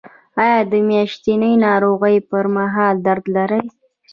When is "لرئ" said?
3.35-3.63